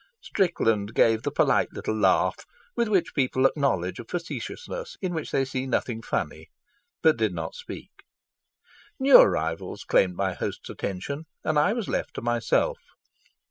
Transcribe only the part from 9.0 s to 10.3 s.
arrivals claimed